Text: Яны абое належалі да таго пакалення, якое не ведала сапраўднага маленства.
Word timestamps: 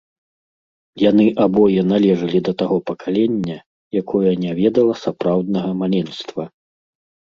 Яны 1.09 1.25
абое 1.45 1.81
належалі 1.91 2.39
да 2.49 2.55
таго 2.63 2.77
пакалення, 2.89 3.57
якое 4.05 4.31
не 4.43 4.51
ведала 4.65 4.93
сапраўднага 5.07 5.71
маленства. 5.87 6.43